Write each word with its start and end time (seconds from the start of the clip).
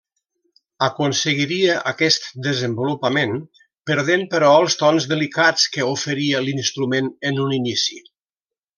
Aconseguiria 0.85 1.75
aquest 1.91 2.25
desenvolupament, 2.47 3.37
perdent 3.91 4.25
però 4.33 4.49
els 4.65 4.81
tons 4.83 5.09
delicats 5.15 5.71
que 5.77 5.89
oferia 5.93 6.45
l'instrument 6.49 7.17
en 7.33 7.43
un 7.49 7.59
inici. 7.63 8.05